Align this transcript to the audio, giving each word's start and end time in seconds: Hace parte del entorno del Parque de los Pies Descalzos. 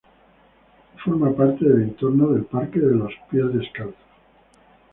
Hace 0.97 1.11
parte 1.35 1.63
del 1.63 1.83
entorno 1.83 2.29
del 2.31 2.45
Parque 2.45 2.79
de 2.79 2.95
los 2.95 3.13
Pies 3.29 3.53
Descalzos. 3.53 3.93